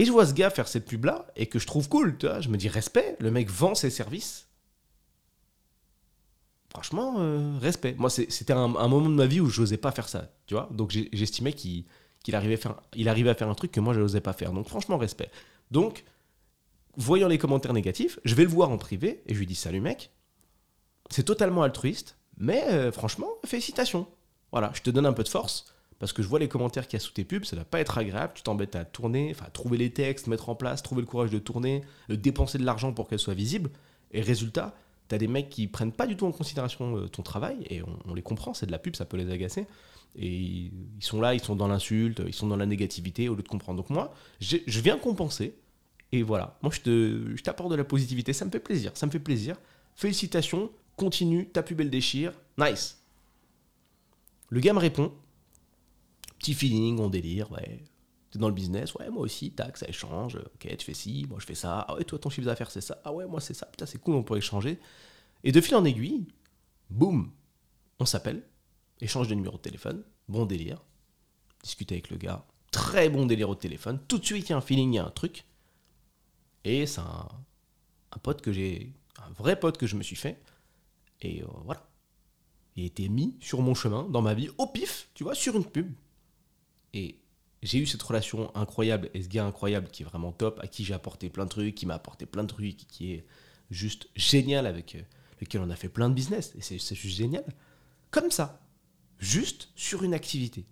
Et 0.01 0.05
je 0.05 0.11
vois 0.11 0.25
ce 0.25 0.33
gars 0.33 0.49
faire 0.49 0.67
cette 0.67 0.87
pub-là 0.87 1.27
et 1.35 1.45
que 1.45 1.59
je 1.59 1.67
trouve 1.67 1.87
cool, 1.87 2.17
tu 2.17 2.25
vois. 2.25 2.41
Je 2.41 2.49
me 2.49 2.57
dis 2.57 2.67
respect, 2.67 3.15
le 3.19 3.29
mec 3.29 3.51
vend 3.51 3.75
ses 3.75 3.91
services. 3.91 4.47
Franchement, 6.71 7.17
euh, 7.19 7.59
respect. 7.59 7.93
Moi, 7.99 8.09
c'était 8.09 8.53
un, 8.53 8.67
moment 8.67 9.07
de 9.07 9.13
ma 9.13 9.27
vie 9.27 9.39
où 9.39 9.47
je 9.47 9.61
n'osais 9.61 9.77
pas 9.77 9.91
faire 9.91 10.09
ça, 10.09 10.33
tu 10.47 10.55
vois. 10.55 10.69
Donc 10.71 10.89
j'estimais 11.13 11.53
qu'il 11.53 11.85
arrivait, 12.33 12.59
arrivait 13.05 13.29
à 13.29 13.35
faire 13.35 13.47
un 13.47 13.53
truc 13.53 13.71
que 13.71 13.79
moi, 13.79 13.93
je 13.93 13.99
n'osais 13.99 14.21
pas 14.21 14.33
faire. 14.33 14.53
Donc 14.53 14.67
franchement, 14.67 14.97
respect. 14.97 15.29
Donc, 15.69 16.03
voyant 16.97 17.27
les 17.27 17.37
commentaires 17.37 17.73
négatifs, 17.73 18.17
je 18.25 18.33
vais 18.33 18.43
le 18.45 18.49
voir 18.49 18.71
en 18.71 18.79
privé 18.79 19.21
et 19.27 19.35
je 19.35 19.39
lui 19.39 19.45
dis 19.45 19.53
salut 19.53 19.81
mec. 19.81 20.09
C'est 21.11 21.25
totalement 21.25 21.61
altruiste, 21.61 22.17
mais 22.37 22.63
euh, 22.71 22.91
franchement, 22.91 23.29
félicitations. 23.45 24.07
Voilà, 24.51 24.71
je 24.73 24.81
te 24.81 24.89
donne 24.89 25.05
un 25.05 25.13
peu 25.13 25.23
de 25.23 25.29
force 25.29 25.71
parce 26.01 26.13
que 26.13 26.23
je 26.23 26.27
vois 26.27 26.39
les 26.39 26.47
commentaires 26.47 26.87
qu'il 26.87 26.97
y 26.97 27.01
a 27.01 27.05
sous 27.05 27.11
tes 27.11 27.23
pubs, 27.23 27.45
ça 27.45 27.55
ne 27.55 27.61
va 27.61 27.65
pas 27.65 27.79
être 27.79 27.99
agréable, 27.99 28.33
tu 28.33 28.41
t'embêtes 28.41 28.75
à 28.75 28.85
tourner, 28.85 29.31
enfin 29.35 29.45
trouver 29.53 29.77
les 29.77 29.91
textes, 29.91 30.25
mettre 30.25 30.49
en 30.49 30.55
place, 30.55 30.81
trouver 30.81 31.01
le 31.01 31.05
courage 31.05 31.29
de 31.29 31.37
tourner, 31.37 31.83
dépenser 32.09 32.57
de 32.57 32.65
l'argent 32.65 32.91
pour 32.91 33.07
qu'elle 33.07 33.19
soit 33.19 33.35
visible, 33.35 33.69
et 34.11 34.21
résultat, 34.21 34.75
tu 35.09 35.13
as 35.13 35.19
des 35.19 35.27
mecs 35.27 35.51
qui 35.51 35.67
prennent 35.67 35.91
pas 35.91 36.07
du 36.07 36.17
tout 36.17 36.25
en 36.25 36.31
considération 36.31 36.97
euh, 36.97 37.07
ton 37.07 37.21
travail, 37.21 37.55
et 37.69 37.83
on, 38.07 38.15
les 38.15 38.23
comprend, 38.23 38.55
c'est 38.55 38.65
de 38.65 38.71
la 38.71 38.79
pub, 38.79 38.95
ça 38.95 39.05
peut 39.05 39.15
les 39.15 39.31
agacer, 39.31 39.67
et 40.15 40.27
ils 40.27 40.71
sont 41.01 41.21
là, 41.21 41.35
ils 41.35 41.39
sont 41.39 41.55
dans 41.55 41.67
l'insulte, 41.67 42.23
ils 42.25 42.33
sont 42.33 42.47
dans 42.47 42.57
la 42.57 42.65
négativité 42.65 43.29
au 43.29 43.35
lieu 43.35 43.43
de 43.43 43.47
comprendre. 43.47 43.77
Donc 43.77 43.91
moi, 43.91 44.11
je 44.39 44.79
viens 44.79 44.97
compenser, 44.97 45.53
et 46.11 46.23
voilà, 46.23 46.57
moi 46.63 46.71
je 46.73 47.41
t'apporte 47.43 47.69
de 47.69 47.75
la 47.75 47.83
positivité, 47.83 48.33
ça 48.33 48.45
me 48.45 48.49
fait 48.49 48.59
plaisir, 48.59 48.91
ça 48.95 49.05
me 49.05 49.11
fait 49.11 49.19
plaisir. 49.19 49.55
Félicitations, 49.93 50.71
continue, 50.97 51.47
ta 51.47 51.61
pub 51.61 51.79
elle 51.79 51.91
déchire, 51.91 52.33
nice. 52.57 52.97
Le 54.49 54.59
gars 54.61 54.73
me 54.73 54.79
répond, 54.79 55.13
petit 56.41 56.55
feeling, 56.55 56.99
on 56.99 57.09
délire, 57.09 57.51
ouais. 57.51 57.83
T'es 58.31 58.39
dans 58.39 58.47
le 58.47 58.53
business, 58.53 58.95
ouais, 58.95 59.09
moi 59.09 59.21
aussi, 59.21 59.51
tac, 59.51 59.77
ça 59.77 59.87
échange, 59.87 60.37
ok, 60.37 60.75
tu 60.77 60.85
fais 60.85 60.93
ci, 60.93 61.25
moi 61.29 61.37
je 61.39 61.45
fais 61.45 61.53
ça, 61.53 61.85
ah 61.87 61.95
ouais, 61.95 62.03
toi 62.05 62.17
ton 62.17 62.29
chiffre 62.29 62.45
d'affaires 62.45 62.71
c'est 62.71 62.81
ça, 62.81 63.01
ah 63.03 63.11
ouais, 63.11 63.27
moi 63.27 63.41
c'est 63.41 63.53
ça, 63.53 63.65
putain, 63.65 63.85
c'est 63.85 63.99
cool, 63.99 64.15
on 64.15 64.23
pourrait 64.23 64.39
échanger. 64.39 64.79
Et 65.43 65.51
de 65.51 65.59
fil 65.59 65.75
en 65.75 65.83
aiguille, 65.83 66.25
boum, 66.89 67.29
on 67.99 68.05
s'appelle, 68.05 68.41
échange 69.01 69.27
de 69.27 69.35
numéro 69.35 69.57
de 69.57 69.61
téléphone, 69.61 70.03
bon 70.29 70.45
délire, 70.45 70.81
discuter 71.61 71.95
avec 71.95 72.09
le 72.09 72.17
gars, 72.17 72.45
très 72.71 73.09
bon 73.09 73.25
délire 73.25 73.49
au 73.49 73.55
téléphone, 73.55 73.99
tout 74.07 74.17
de 74.17 74.25
suite 74.25 74.47
il 74.47 74.51
y 74.51 74.53
a 74.53 74.57
un 74.57 74.61
feeling, 74.61 74.93
il 74.93 74.95
y 74.95 74.99
a 74.99 75.05
un 75.05 75.11
truc, 75.11 75.43
et 76.63 76.85
c'est 76.85 77.01
un, 77.01 77.27
pote 78.23 78.41
que 78.41 78.53
j'ai, 78.53 78.93
un 79.17 79.31
vrai 79.33 79.59
pote 79.59 79.77
que 79.77 79.87
je 79.87 79.97
me 79.97 80.03
suis 80.03 80.15
fait, 80.15 80.41
et 81.21 81.43
euh, 81.43 81.47
voilà. 81.65 81.85
Il 82.77 82.83
a 82.83 82.85
été 82.85 83.09
mis 83.09 83.35
sur 83.41 83.61
mon 83.61 83.75
chemin, 83.75 84.03
dans 84.03 84.21
ma 84.21 84.33
vie, 84.33 84.49
au 84.57 84.67
pif, 84.67 85.09
tu 85.13 85.25
vois, 85.25 85.35
sur 85.35 85.57
une 85.57 85.65
pub. 85.65 85.91
Et 86.93 87.21
j'ai 87.63 87.79
eu 87.79 87.85
cette 87.85 88.01
relation 88.01 88.55
incroyable 88.55 89.09
et 89.13 89.21
ce 89.21 89.27
gars 89.27 89.45
incroyable 89.45 89.87
qui 89.89 90.03
est 90.03 90.05
vraiment 90.05 90.31
top, 90.31 90.59
à 90.61 90.67
qui 90.67 90.83
j'ai 90.83 90.93
apporté 90.93 91.29
plein 91.29 91.45
de 91.45 91.49
trucs, 91.49 91.75
qui 91.75 91.85
m'a 91.85 91.95
apporté 91.95 92.25
plein 92.25 92.43
de 92.43 92.47
trucs, 92.47 92.87
qui 92.87 93.13
est 93.13 93.25
juste 93.69 94.09
génial, 94.15 94.65
avec 94.65 94.95
euh, 94.95 95.01
lequel 95.39 95.61
on 95.61 95.69
a 95.69 95.75
fait 95.75 95.89
plein 95.89 96.09
de 96.09 96.15
business. 96.15 96.53
Et 96.55 96.61
c'est 96.61 96.95
juste 96.95 97.17
génial. 97.17 97.45
Comme 98.09 98.31
ça. 98.31 98.61
Juste 99.19 99.69
sur 99.75 100.03
une 100.03 100.13
activité. 100.13 100.65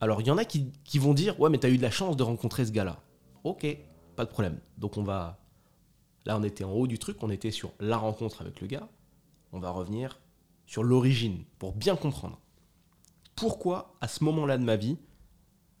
Alors, 0.00 0.20
il 0.20 0.26
y 0.26 0.30
en 0.30 0.38
a 0.38 0.44
qui, 0.44 0.72
qui 0.84 0.98
vont 0.98 1.14
dire 1.14 1.38
Ouais, 1.38 1.50
mais 1.50 1.58
t'as 1.58 1.68
eu 1.68 1.76
de 1.76 1.82
la 1.82 1.90
chance 1.90 2.16
de 2.16 2.22
rencontrer 2.22 2.64
ce 2.64 2.72
gars-là. 2.72 3.00
Ok, 3.44 3.66
pas 4.16 4.24
de 4.24 4.30
problème. 4.30 4.58
Donc, 4.78 4.96
on 4.96 5.02
va. 5.02 5.38
Là, 6.26 6.36
on 6.36 6.42
était 6.42 6.64
en 6.64 6.72
haut 6.72 6.86
du 6.86 6.98
truc, 6.98 7.22
on 7.22 7.30
était 7.30 7.50
sur 7.50 7.72
la 7.78 7.96
rencontre 7.96 8.42
avec 8.42 8.60
le 8.60 8.66
gars. 8.66 8.88
On 9.52 9.58
va 9.58 9.70
revenir 9.70 10.20
sur 10.66 10.82
l'origine 10.82 11.44
pour 11.58 11.72
bien 11.72 11.96
comprendre 11.96 12.40
pourquoi, 13.40 13.96
à 14.02 14.06
ce 14.06 14.22
moment-là 14.24 14.58
de 14.58 14.64
ma 14.64 14.76
vie, 14.76 14.98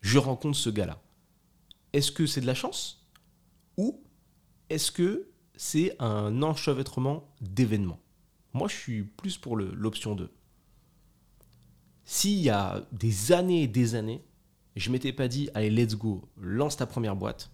je 0.00 0.18
rencontre 0.18 0.56
ce 0.56 0.70
gars-là? 0.70 0.98
Est-ce 1.92 2.10
que 2.10 2.24
c'est 2.24 2.40
de 2.40 2.46
la 2.46 2.54
chance? 2.54 3.06
Ou 3.76 4.02
est-ce 4.70 4.90
que 4.90 5.28
c'est 5.56 5.94
un 5.98 6.42
enchevêtrement 6.42 7.28
d'événements? 7.42 8.00
Moi, 8.54 8.66
je 8.68 8.76
suis 8.76 9.02
plus 9.02 9.36
pour 9.36 9.58
l'option 9.58 10.14
2. 10.14 10.32
S'il 12.04 12.38
y 12.38 12.48
a 12.48 12.80
des 12.92 13.30
années 13.30 13.64
et 13.64 13.68
des 13.68 13.94
années, 13.94 14.24
je 14.74 14.90
m'étais 14.90 15.12
pas 15.12 15.28
dit, 15.28 15.50
allez, 15.52 15.68
let's 15.68 15.96
go, 15.96 16.30
lance 16.38 16.78
ta 16.78 16.86
première 16.86 17.14
boîte, 17.14 17.50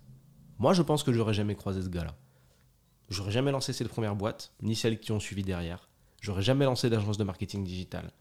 moi, 0.60 0.72
je 0.72 0.82
pense 0.82 1.02
que 1.02 1.12
j'aurais 1.12 1.34
jamais 1.34 1.56
croisé 1.56 1.82
ce 1.82 1.88
gars-là. 1.88 2.16
J'aurais 3.08 3.32
jamais 3.32 3.50
lancé 3.50 3.72
cette 3.72 3.88
première 3.88 4.14
boîte, 4.14 4.52
ni 4.62 4.76
celles 4.76 5.00
qui 5.00 5.10
ont 5.10 5.20
suivi 5.20 5.42
derrière. 5.42 5.90
J'aurais 6.20 6.42
jamais 6.42 6.64
lancé 6.64 6.88
d'agence 6.90 7.18
de 7.18 7.24
marketing 7.24 7.64
digital 7.64 8.12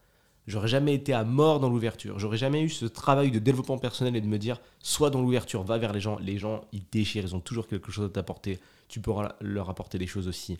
J'aurais 0.46 0.68
jamais 0.68 0.94
été 0.94 1.12
à 1.12 1.24
mort 1.24 1.58
dans 1.58 1.68
l'ouverture. 1.68 2.18
J'aurais 2.20 2.36
jamais 2.36 2.62
eu 2.62 2.68
ce 2.68 2.86
travail 2.86 3.32
de 3.32 3.40
développement 3.40 3.78
personnel 3.78 4.14
et 4.14 4.20
de 4.20 4.28
me 4.28 4.38
dire, 4.38 4.60
soit 4.78 5.10
dans 5.10 5.20
l'ouverture, 5.20 5.64
va 5.64 5.76
vers 5.76 5.92
les 5.92 6.00
gens. 6.00 6.18
Les 6.20 6.38
gens, 6.38 6.64
ils 6.72 6.84
déchirent, 6.92 7.24
ils 7.24 7.34
ont 7.34 7.40
toujours 7.40 7.66
quelque 7.66 7.90
chose 7.90 8.06
à 8.06 8.08
t'apporter. 8.08 8.60
Tu 8.88 9.00
pourras 9.00 9.34
leur 9.40 9.70
apporter 9.70 9.98
des 9.98 10.06
choses 10.06 10.28
aussi. 10.28 10.56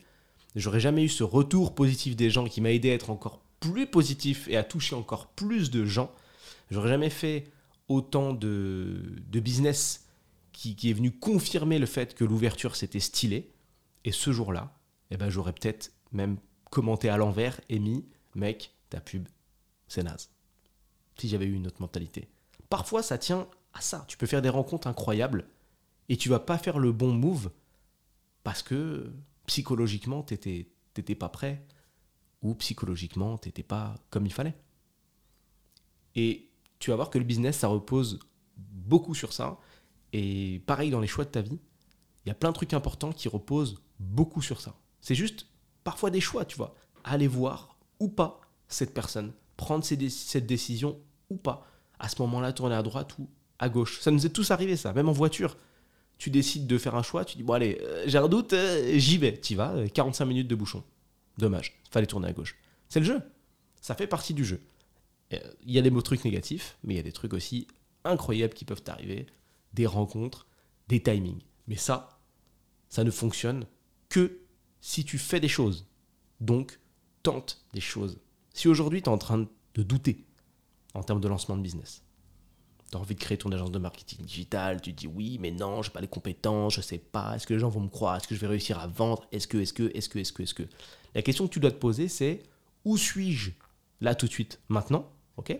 J'aurais 0.56 0.80
jamais 0.80 1.04
eu 1.04 1.08
ce 1.08 1.22
retour 1.22 1.74
positif 1.74 2.16
des 2.16 2.30
gens 2.30 2.46
qui 2.46 2.60
m'a 2.60 2.72
aidé 2.72 2.90
à 2.90 2.94
être 2.94 3.10
encore 3.10 3.40
plus 3.60 3.86
positif 3.86 4.48
et 4.48 4.56
à 4.56 4.64
toucher 4.64 4.96
encore 4.96 5.28
plus 5.28 5.70
de 5.70 5.84
gens. 5.84 6.10
J'aurais 6.70 6.88
jamais 6.88 7.10
fait 7.10 7.44
autant 7.88 8.32
de, 8.32 9.00
business 9.32 10.06
qui, 10.52 10.74
qui, 10.74 10.90
est 10.90 10.94
venu 10.94 11.12
confirmer 11.12 11.78
le 11.78 11.86
fait 11.86 12.14
que 12.14 12.24
l'ouverture 12.24 12.74
c'était 12.74 13.00
stylé. 13.00 13.52
Et 14.04 14.10
ce 14.10 14.32
jour-là, 14.32 14.72
eh 15.12 15.16
ben, 15.16 15.30
j'aurais 15.30 15.52
peut-être 15.52 15.92
même 16.10 16.38
commenté 16.70 17.08
à 17.08 17.16
l'envers 17.16 17.60
et 17.68 17.78
mis, 17.78 18.04
mec, 18.34 18.72
ta 18.90 19.00
pub, 19.00 19.28
c'est 19.88 20.02
naze. 20.02 20.30
Si 21.18 21.28
j'avais 21.28 21.46
eu 21.46 21.54
une 21.54 21.66
autre 21.66 21.80
mentalité. 21.80 22.28
Parfois, 22.68 23.02
ça 23.02 23.18
tient 23.18 23.48
à 23.72 23.80
ça. 23.80 24.04
Tu 24.08 24.16
peux 24.16 24.26
faire 24.26 24.42
des 24.42 24.48
rencontres 24.48 24.86
incroyables 24.86 25.46
et 26.08 26.16
tu 26.16 26.28
vas 26.28 26.40
pas 26.40 26.58
faire 26.58 26.78
le 26.78 26.92
bon 26.92 27.12
move 27.12 27.50
parce 28.42 28.62
que 28.62 29.12
psychologiquement, 29.46 30.22
tu 30.22 30.34
n'étais 30.34 31.14
pas 31.14 31.28
prêt 31.28 31.64
ou 32.42 32.54
psychologiquement, 32.54 33.38
tu 33.38 33.48
n'étais 33.48 33.62
pas 33.62 33.94
comme 34.10 34.26
il 34.26 34.32
fallait. 34.32 34.56
Et 36.14 36.50
tu 36.78 36.90
vas 36.90 36.96
voir 36.96 37.10
que 37.10 37.18
le 37.18 37.24
business, 37.24 37.58
ça 37.58 37.68
repose 37.68 38.18
beaucoup 38.56 39.14
sur 39.14 39.32
ça. 39.32 39.58
Et 40.12 40.62
pareil 40.66 40.90
dans 40.90 41.00
les 41.00 41.06
choix 41.06 41.24
de 41.24 41.30
ta 41.30 41.40
vie, 41.40 41.58
il 42.24 42.28
y 42.28 42.32
a 42.32 42.34
plein 42.34 42.50
de 42.50 42.54
trucs 42.54 42.74
importants 42.74 43.12
qui 43.12 43.28
reposent 43.28 43.82
beaucoup 43.98 44.42
sur 44.42 44.60
ça. 44.60 44.76
C'est 45.00 45.14
juste 45.14 45.46
parfois 45.84 46.10
des 46.10 46.20
choix, 46.20 46.44
tu 46.44 46.56
vois. 46.56 46.74
Aller 47.04 47.28
voir 47.28 47.76
ou 48.00 48.08
pas 48.08 48.40
cette 48.68 48.94
personne, 48.94 49.32
prendre 49.56 49.84
cette 49.84 50.46
décision 50.46 50.98
ou 51.30 51.36
pas. 51.36 51.66
À 51.98 52.08
ce 52.08 52.20
moment-là, 52.22 52.52
tourner 52.52 52.74
à 52.74 52.82
droite 52.82 53.18
ou 53.18 53.28
à 53.58 53.68
gauche. 53.68 54.00
Ça 54.00 54.10
nous 54.10 54.26
est 54.26 54.30
tous 54.30 54.50
arrivé, 54.50 54.76
ça, 54.76 54.92
même 54.92 55.08
en 55.08 55.12
voiture. 55.12 55.56
Tu 56.18 56.30
décides 56.30 56.66
de 56.66 56.78
faire 56.78 56.94
un 56.94 57.02
choix, 57.02 57.24
tu 57.24 57.36
dis, 57.36 57.42
bon 57.42 57.54
allez, 57.54 57.78
euh, 57.82 58.04
j'ai 58.06 58.18
un 58.18 58.28
doute, 58.28 58.52
euh, 58.52 58.98
j'y 58.98 59.18
vais. 59.18 59.38
Tu 59.38 59.54
vas, 59.54 59.74
45 59.88 60.24
euh, 60.24 60.28
minutes 60.28 60.48
de 60.48 60.54
bouchon. 60.54 60.82
Dommage, 61.38 61.78
fallait 61.90 62.06
tourner 62.06 62.28
à 62.28 62.32
gauche. 62.32 62.56
C'est 62.88 63.00
le 63.00 63.06
jeu. 63.06 63.20
Ça 63.80 63.94
fait 63.94 64.06
partie 64.06 64.34
du 64.34 64.44
jeu. 64.44 64.60
Il 65.30 65.72
y 65.72 65.78
a 65.78 65.82
des 65.82 65.90
trucs 66.02 66.24
négatifs, 66.24 66.78
mais 66.84 66.94
il 66.94 66.96
y 66.96 67.00
a 67.00 67.02
des 67.02 67.12
trucs 67.12 67.34
aussi 67.34 67.66
incroyables 68.04 68.54
qui 68.54 68.64
peuvent 68.64 68.82
t'arriver. 68.82 69.26
Des 69.74 69.86
rencontres, 69.86 70.46
des 70.88 71.02
timings. 71.02 71.42
Mais 71.66 71.76
ça, 71.76 72.20
ça 72.88 73.02
ne 73.04 73.10
fonctionne 73.10 73.66
que 74.08 74.38
si 74.80 75.04
tu 75.04 75.18
fais 75.18 75.40
des 75.40 75.48
choses. 75.48 75.86
Donc, 76.40 76.78
tente 77.22 77.64
des 77.74 77.80
choses. 77.80 78.18
Si 78.56 78.68
aujourd'hui, 78.68 79.02
tu 79.02 79.10
es 79.10 79.12
en 79.12 79.18
train 79.18 79.46
de 79.74 79.82
douter 79.82 80.24
en 80.94 81.02
termes 81.02 81.20
de 81.20 81.28
lancement 81.28 81.58
de 81.58 81.62
business, 81.62 82.02
tu 82.90 82.96
as 82.96 83.00
envie 83.00 83.14
de 83.14 83.20
créer 83.20 83.36
ton 83.36 83.52
agence 83.52 83.70
de 83.70 83.78
marketing 83.78 84.24
digital, 84.24 84.80
tu 84.80 84.94
te 84.94 85.00
dis 85.00 85.06
oui, 85.06 85.36
mais 85.38 85.50
non, 85.50 85.82
j'ai 85.82 85.90
pas 85.90 86.00
les 86.00 86.08
compétences, 86.08 86.76
je 86.76 86.80
sais 86.80 86.96
pas, 86.96 87.36
est-ce 87.36 87.46
que 87.46 87.52
les 87.52 87.60
gens 87.60 87.68
vont 87.68 87.82
me 87.82 87.90
croire, 87.90 88.16
est-ce 88.16 88.26
que 88.26 88.34
je 88.34 88.40
vais 88.40 88.46
réussir 88.46 88.78
à 88.78 88.86
vendre, 88.86 89.26
est-ce 89.30 89.46
que, 89.46 89.58
est-ce 89.58 89.74
que, 89.74 89.94
est-ce 89.94 90.08
que, 90.08 90.18
est-ce 90.18 90.32
que, 90.32 90.42
est-ce 90.42 90.54
que? 90.54 90.62
La 91.14 91.20
question 91.20 91.46
que 91.46 91.52
tu 91.52 91.60
dois 91.60 91.70
te 91.70 91.76
poser, 91.76 92.08
c'est 92.08 92.44
où 92.86 92.96
suis-je 92.96 93.50
là 94.00 94.14
tout 94.14 94.24
de 94.24 94.32
suite, 94.32 94.58
maintenant, 94.70 95.12
ok? 95.36 95.50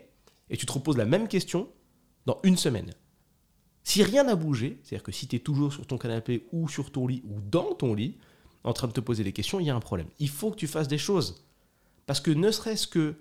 Et 0.48 0.56
tu 0.56 0.64
te 0.64 0.72
reposes 0.72 0.96
la 0.96 1.04
même 1.04 1.28
question 1.28 1.68
dans 2.24 2.38
une 2.44 2.56
semaine. 2.56 2.94
Si 3.84 4.02
rien 4.04 4.24
n'a 4.24 4.36
bougé, 4.36 4.80
c'est-à-dire 4.82 5.02
que 5.02 5.12
si 5.12 5.28
tu 5.28 5.36
es 5.36 5.40
toujours 5.40 5.70
sur 5.70 5.86
ton 5.86 5.98
canapé 5.98 6.46
ou 6.50 6.66
sur 6.66 6.90
ton 6.90 7.06
lit 7.06 7.22
ou 7.28 7.42
dans 7.42 7.74
ton 7.74 7.92
lit, 7.92 8.16
en 8.64 8.72
train 8.72 8.88
de 8.88 8.94
te 8.94 9.00
poser 9.00 9.22
des 9.22 9.32
questions, 9.34 9.60
il 9.60 9.66
y 9.66 9.70
a 9.70 9.76
un 9.76 9.80
problème. 9.80 10.08
Il 10.18 10.30
faut 10.30 10.50
que 10.50 10.56
tu 10.56 10.66
fasses 10.66 10.88
des 10.88 10.96
choses. 10.96 11.45
Parce 12.06 12.20
que 12.20 12.30
ne 12.30 12.50
serait-ce 12.50 12.86
que 12.86 13.16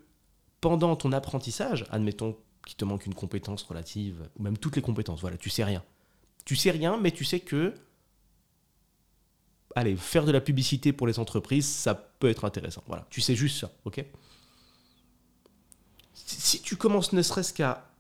pendant 0.62 0.96
ton 0.96 1.12
apprentissage, 1.12 1.86
admettons 1.90 2.38
qu'il 2.66 2.78
te 2.78 2.86
manque 2.86 3.06
une 3.06 3.14
compétence 3.14 3.64
relative, 3.64 4.30
ou 4.38 4.44
même 4.44 4.58
toutes 4.58 4.76
les 4.76 4.82
compétences, 4.82 5.22
voilà, 5.22 5.38
tu 5.38 5.50
sais 5.50 5.64
rien. 5.64 5.84
Tu 6.46 6.56
sais 6.56 6.72
rien, 6.72 6.98
mais 6.98 7.12
tu 7.12 7.24
sais 7.24 7.40
que 7.40 7.74
allez, 9.76 9.98
faire 9.98 10.26
de 10.26 10.32
la 10.32 10.42
publicité 10.42 10.94
pour 10.94 11.06
les 11.06 11.20
entreprises, 11.20 11.68
ça 11.68 11.94
peut 11.94 12.30
être 12.30 12.46
intéressant. 12.46 12.82
Voilà, 12.88 13.06
tu 13.10 13.22
sais 13.22 13.36
juste 13.36 13.60
ça, 13.60 13.72
ok? 13.84 14.04
Si 16.14 16.62
tu 16.62 16.78
commences 16.78 17.12
ne 17.14 17.22
serait-ce 17.22 17.54
qu'à 17.54 17.92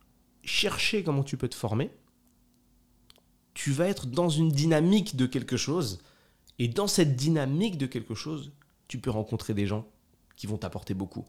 chercher 0.44 1.04
comment 1.04 1.24
tu 1.24 1.38
peux 1.38 1.50
te 1.50 1.56
former, 1.56 1.92
tu 3.54 3.72
vas 3.72 3.88
être 3.88 4.08
dans 4.08 4.30
une 4.30 4.50
dynamique 4.50 5.15
de 5.15 5.25
quelque 5.25 5.58
chose, 5.58 6.00
et 6.58 6.70
dans 6.70 6.88
cette 6.88 7.15
dynamique 7.15 7.77
de 7.77 7.86
quelque 7.86 8.15
chose, 8.15 8.54
tu 8.88 9.00
peux 9.00 9.10
rencontrer 9.10 9.54
des 9.54 9.68
gens 9.68 9.86
qui 10.36 10.48
vont 10.48 10.58
t'apporter 10.58 10.94
beaucoup. 10.94 11.25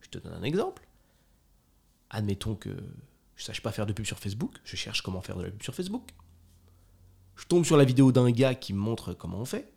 Je 0.00 0.08
te 0.08 0.18
donne 0.18 0.34
un 0.34 0.42
exemple. 0.42 0.86
Admettons 2.10 2.54
que 2.54 2.70
je 2.70 3.42
ne 3.42 3.46
sache 3.46 3.62
pas 3.62 3.72
faire 3.72 3.86
de 3.86 3.92
pub 3.92 4.04
sur 4.04 4.18
Facebook, 4.18 4.56
je 4.64 4.76
cherche 4.76 5.02
comment 5.02 5.20
faire 5.20 5.36
de 5.36 5.44
la 5.44 5.50
pub 5.50 5.62
sur 5.62 5.74
Facebook. 5.74 6.10
Je 7.36 7.46
tombe 7.46 7.64
sur 7.64 7.76
la 7.76 7.84
vidéo 7.84 8.12
d'un 8.12 8.30
gars 8.30 8.54
qui 8.54 8.72
me 8.74 8.78
montre 8.78 9.14
comment 9.14 9.38
on 9.38 9.44
fait. 9.44 9.72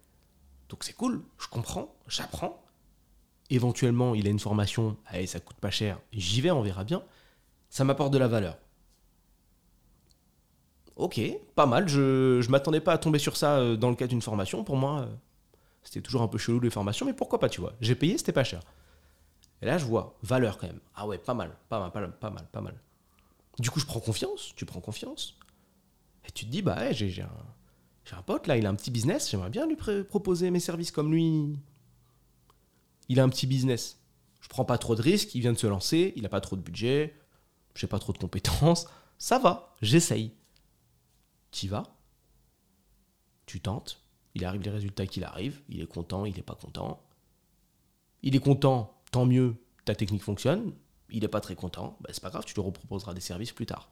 Donc 0.70 0.84
c'est 0.84 0.94
cool, 0.94 1.24
je 1.40 1.48
comprends, 1.48 1.96
j'apprends. 2.08 2.62
Éventuellement, 3.50 4.16
il 4.16 4.28
a 4.28 4.30
une 4.30 4.40
formation, 4.40 4.98
allez, 5.06 5.28
ça 5.28 5.40
coûte 5.40 5.58
pas 5.58 5.70
cher, 5.72 6.00
j'y 6.12 6.42
vais, 6.42 6.52
on 6.52 6.62
verra 6.62 6.84
bien. 6.84 7.04
Ça 7.70 7.84
m'apporte 7.84 8.12
de 8.12 8.18
la 8.18 8.28
valeur. 8.28 8.58
Ok, 10.96 11.20
pas 11.56 11.66
mal, 11.66 11.88
je, 11.88 12.40
je 12.42 12.50
m'attendais 12.50 12.80
pas 12.80 12.94
à 12.94 12.98
tomber 12.98 13.20
sur 13.20 13.36
ça 13.36 13.58
euh, 13.58 13.76
dans 13.76 13.90
le 13.90 13.96
cadre 13.96 14.10
d'une 14.10 14.22
formation. 14.22 14.64
Pour 14.64 14.78
moi, 14.78 15.02
euh, 15.02 15.16
c'était 15.86 16.01
toujours 16.01 16.24
un 16.24 16.27
peu 16.27 16.38
chelou 16.38 16.60
les 16.60 16.72
formations, 16.72 17.06
mais 17.06 17.13
pourquoi 17.13 17.39
pas, 17.39 17.48
tu 17.48 17.62
vois. 17.62 17.74
J'ai 17.80 17.96
payé, 17.96 18.18
c'était 18.18 18.34
pas 18.34 18.44
cher. 18.44 18.62
Et 19.62 19.65
là, 19.65 19.77
je 19.77 19.86
vois, 19.86 20.18
valeur 20.24 20.58
quand 20.58 20.68
même. 20.68 20.82
Ah 20.96 21.08
ouais, 21.08 21.18
pas 21.18 21.34
mal, 21.34 21.56
pas 21.70 21.80
mal, 21.80 21.92
pas 21.92 22.30
mal, 22.30 22.48
pas 22.51 22.62
mal. 22.62 22.75
Du 23.60 23.70
coup, 23.70 23.80
je 23.80 23.86
prends 23.86 24.00
confiance, 24.00 24.54
tu 24.56 24.65
prends 24.65 24.82
confiance. 24.82 25.38
Et 26.27 26.32
tu 26.32 26.46
te 26.46 26.51
dis, 26.51 26.62
bah 26.62 26.92
j'ai 26.92 27.22
un, 27.22 28.22
pote 28.24 28.48
là, 28.48 28.58
il 28.58 28.65
a 28.65 28.70
un 28.70 28.75
petit 28.75 28.92
business, 28.92 29.30
j'aimerais 29.30 29.50
bien 29.50 29.68
lui 29.68 29.77
proposer 30.04 30.50
mes 30.50 30.60
services 30.60 30.92
comme 30.92 31.12
lui. 31.13 31.58
Il 33.08 33.20
a 33.20 33.24
un 33.24 33.30
petit 33.30 33.48
business. 33.48 34.00
Je 34.42 34.50
prends 34.50 34.65
pas 34.65 34.77
trop 34.77 34.96
de 34.96 35.01
risques, 35.01 35.36
il 35.36 35.42
vient 35.42 35.54
de 35.54 35.58
se 35.58 35.68
lancer, 35.68 36.13
il 36.15 36.25
a 36.25 36.30
pas 36.30 36.42
trop 36.42 36.56
de 36.56 36.62
budget, 36.62 37.15
j'ai 37.75 37.88
pas 37.88 38.00
trop 38.00 38.12
de 38.12 38.18
compétences. 38.18 38.88
Ça 39.18 39.39
va, 39.39 39.75
j'essaye. 39.82 40.34
Tu 41.51 41.68
vas, 41.68 41.84
tu 43.46 43.62
tentes, 43.62 44.05
il 44.36 44.44
arrive 44.44 44.62
les 44.62 44.70
résultats 44.70 45.08
qu'il 45.08 45.24
arrive, 45.24 45.62
il 45.70 45.82
est 45.82 45.88
content, 45.88 46.25
il 46.25 46.36
n'est 46.36 46.44
pas 46.44 46.56
content. 46.56 47.01
Il 48.22 48.36
est 48.36 48.39
content, 48.39 48.94
tant 49.12 49.25
mieux, 49.25 49.56
ta 49.86 49.96
technique 49.96 50.24
fonctionne. 50.24 50.74
Il 51.10 51.22
n'est 51.22 51.30
pas 51.30 51.39
très 51.39 51.56
content, 51.56 51.98
bah, 52.01 52.10
c'est 52.12 52.22
pas 52.22 52.30
grave, 52.30 52.44
tu 52.46 52.54
lui 52.54 52.62
reproposeras 52.62 53.13
des 53.13 53.22
services 53.22 53.54
plus 53.54 53.65
tard. 53.65 53.89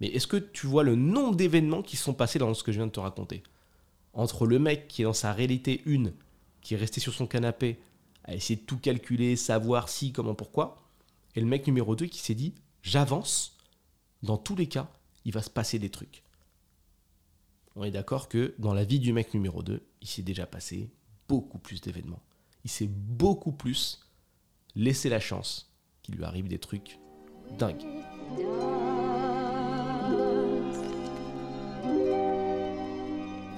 Mais 0.00 0.08
est-ce 0.08 0.26
que 0.26 0.36
tu 0.36 0.66
vois 0.66 0.82
le 0.82 0.96
nombre 0.96 1.36
d'événements 1.36 1.82
qui 1.82 1.96
sont 1.96 2.14
passés 2.14 2.38
dans 2.38 2.52
ce 2.54 2.62
que 2.62 2.72
je 2.72 2.78
viens 2.78 2.86
de 2.86 2.92
te 2.92 3.00
raconter? 3.00 3.42
Entre 4.14 4.46
le 4.46 4.58
mec 4.58 4.88
qui 4.88 5.02
est 5.02 5.04
dans 5.04 5.12
sa 5.12 5.32
réalité 5.32 5.82
une, 5.86 6.12
qui 6.60 6.74
est 6.74 6.78
resté 6.78 7.00
sur 7.00 7.14
son 7.14 7.26
canapé, 7.26 7.78
à 8.24 8.34
essayer 8.34 8.56
de 8.56 8.64
tout 8.64 8.78
calculer, 8.78 9.36
savoir 9.36 9.88
si, 9.88 10.12
comment, 10.12 10.34
pourquoi, 10.34 10.76
et 11.36 11.40
le 11.40 11.46
mec 11.46 11.66
numéro 11.66 11.94
2 11.94 12.06
qui 12.06 12.18
s'est 12.18 12.34
dit 12.34 12.54
j'avance, 12.82 13.56
dans 14.22 14.38
tous 14.38 14.56
les 14.56 14.66
cas, 14.66 14.88
il 15.24 15.32
va 15.32 15.42
se 15.42 15.50
passer 15.50 15.78
des 15.78 15.90
trucs 15.90 16.22
on 17.78 17.84
est 17.84 17.92
d'accord 17.92 18.28
que 18.28 18.54
dans 18.58 18.74
la 18.74 18.84
vie 18.84 18.98
du 18.98 19.12
mec 19.12 19.32
numéro 19.32 19.62
2, 19.62 19.80
il 20.02 20.08
s'est 20.08 20.22
déjà 20.22 20.46
passé 20.46 20.90
beaucoup 21.28 21.58
plus 21.58 21.80
d'événements. 21.80 22.22
Il 22.64 22.70
s'est 22.70 22.88
beaucoup 22.88 23.52
plus 23.52 24.00
laissé 24.74 25.08
la 25.08 25.20
chance 25.20 25.72
qu'il 26.02 26.16
lui 26.16 26.24
arrive 26.24 26.48
des 26.48 26.58
trucs 26.58 26.98
dingues. 27.56 27.84